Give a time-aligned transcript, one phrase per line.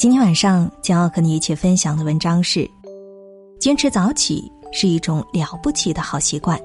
[0.00, 2.66] 今天晚上将要和你一起分享的文章是：
[3.58, 6.58] 坚持早起是一种了不起的好习惯。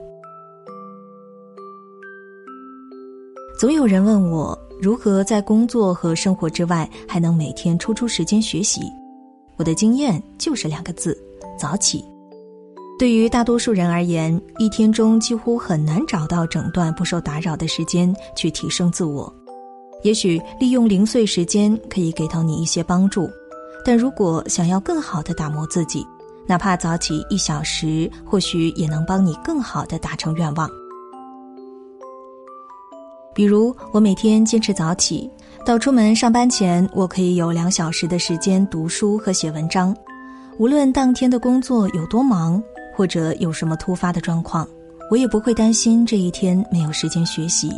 [3.59, 8.83] 总有人问我如何在工作和生活之外还能每天抽出时间学习。
[9.57, 11.21] 我的经验就是两个字：
[11.59, 12.05] 早起。
[12.97, 19.29] 对于大多数人而言，一天中几乎很难找到整段不受打扰的时间去提升自我。
[20.05, 23.27] 也许利用零碎时间可以给到你一些帮助，
[23.83, 26.05] 但如果想要更好的打磨自己，
[26.45, 30.69] 哪怕早起一小时，或许也能帮你更好的达成愿望。
[33.33, 35.27] 比如，我每天坚持早起，
[35.65, 39.95] 到出门上班前，我可以有两小时的时间读书和写文章。
[40.59, 42.61] 无论当天的工作有多忙，
[42.95, 44.67] 或者有什么突发的状况，
[45.09, 47.71] 我也不会担心这一天没有时间学习。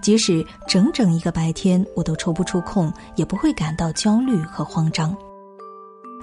[0.00, 5.16] 即使整整一个白天我都抽不出空，也不会感到焦虑和慌张。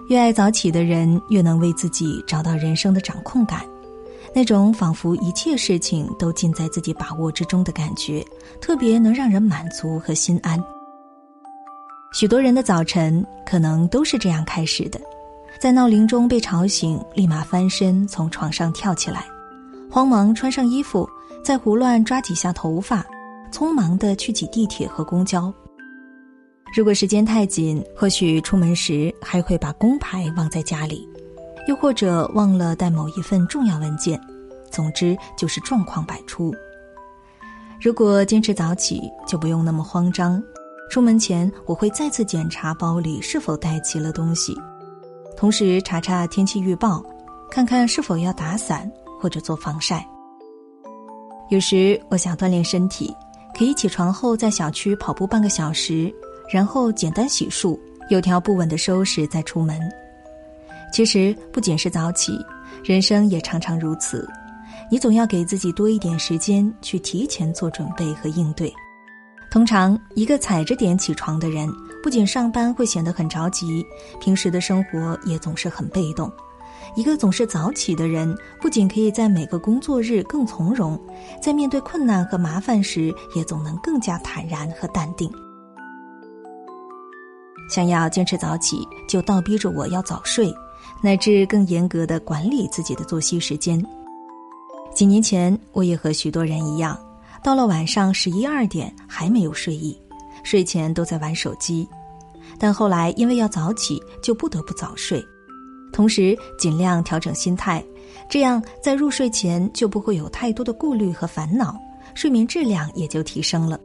[0.08, 3.66] 越爱早起的人，越能为自己找到人生的掌控感，
[4.34, 8.24] 那种仿佛一切事情都尽在自己把握之中的感觉，
[8.62, 10.64] 特别能让人满足和心安。
[12.14, 15.02] 许多人的早晨可能都是这样开始的：
[15.60, 19.26] 在闹铃中被吵醒，立马翻身从床上跳起来，
[19.90, 21.10] 慌忙穿上衣服，
[21.44, 23.04] 再胡乱抓几下头发。
[23.56, 25.54] 匆忙的去挤地铁和公交。
[26.76, 31.08] 如果时间太紧，或许出门时还会把工牌忘在家里，
[31.66, 34.20] 又或者忘了带某一份重要文件。
[34.70, 36.54] 总之就是状况百出。
[37.80, 40.44] 如果坚持早起，就不用那么慌张。
[40.92, 44.54] 出门前，我会再次检查包里是否带齐了东西，
[45.38, 47.02] 同时查查天气预报，
[47.50, 50.06] 看看是否要打伞或者做防晒。
[51.50, 53.16] 有时我想锻炼身体。
[53.58, 56.14] 可以起床后在小区跑步半个小时，
[56.52, 57.80] 然后简单洗漱，
[58.10, 59.80] 有条不紊的收拾再出门。
[60.92, 62.38] 其实不仅是早起，
[62.84, 64.28] 人生也常常如此。
[64.92, 68.72] 你总要给自己多一点时间去提前做准备和应对。
[69.50, 71.70] 通常，一个踩着点起床的人，
[72.04, 73.86] 不仅上班会显得很着急，
[74.20, 76.30] 平时的生活也总是很被动。
[76.96, 81.00] 一个总是早起的人，不仅可以在每个工作日更从容，
[81.42, 85.30] 在面对困难和麻烦时，也总能更加坦然和淡定。
[87.70, 90.54] 想要坚持早起，就倒逼着我要早睡，
[91.02, 93.84] 乃至更严格的管理自己的作息时间。
[94.94, 96.98] 几年前，我也和许多人一样，
[97.44, 100.00] 到了晚上十一二点还没有睡意，
[100.44, 101.86] 睡前都在玩手机，
[102.58, 105.22] 但后来因为要早起，就不得不早睡。
[105.96, 107.82] 同时，尽量调整心态，
[108.30, 111.74] 这样在入睡前就不会有太多的顾虑和烦恼，
[112.14, 113.80] 睡眠质量也就提升了。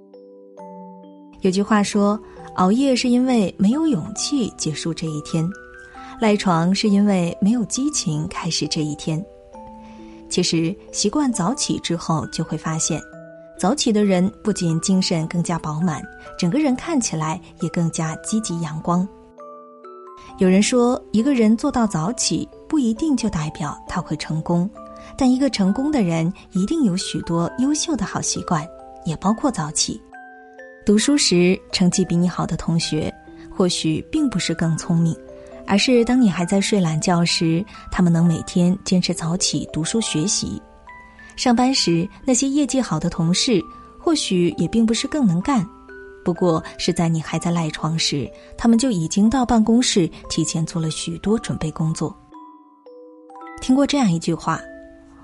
[1.42, 2.20] 有句话说
[2.58, 5.48] ：“熬夜是因为没有勇气结束这一天，
[6.20, 9.24] 赖床是因为没有激情开始这一天。”
[10.28, 13.00] 其实，习惯早起之后，就会发现，
[13.56, 16.02] 早起的人不仅精神更加饱满，
[16.36, 19.06] 整个人看起来也更加积极阳光。
[20.40, 24.68] 有人说，一个人做到早起不一定就代表他会成功，
[25.14, 28.66] 但一个成功的人一定有许多优秀的好习惯，
[29.04, 30.00] 也包括早起。
[30.86, 33.14] 读书时成绩比你好的同学，
[33.54, 35.14] 或许并不是更聪明，
[35.66, 37.62] 而是当你还在睡懒觉时，
[37.92, 40.60] 他们能每天坚持早起读书学习。
[41.36, 43.62] 上班时那些业绩好的同事，
[43.98, 45.62] 或许也并不是更能干。
[46.24, 52.14] 不过是在你还在赖床时，他们就已经到办公室提前做了许多准备工作。
[53.60, 54.60] 听过这样一句话：“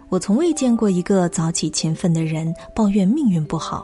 [0.09, 3.83] 我从未见过一个早起勤奋的人抱怨命运不好。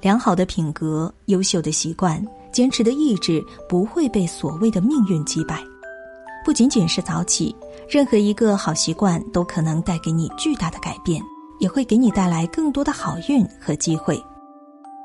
[0.00, 5.62] 良好的品格、优秀的习惯、坚持的意志不会被所谓的命运击败。
[6.44, 7.54] 不仅仅是早起，
[7.88, 11.22] 任何一个好习惯都可能带给你巨大的改变，
[11.60, 14.20] 也会给你带来更多的好运和机会。”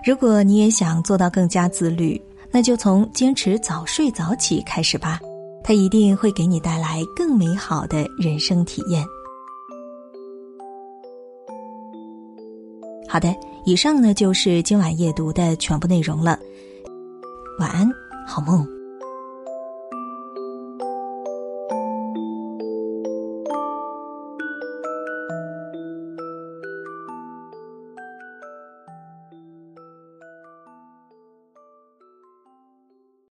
[0.05, 5.19] 如果你也想做到更加自律，那就从坚持早睡早起开始吧，
[5.63, 9.05] 它一定会给你带来更美好的人生体验。
[13.09, 13.35] 好的，
[13.65, 16.39] 以上呢就是今晚夜读的全部内容了，
[17.59, 17.89] 晚安，
[18.25, 18.76] 好梦。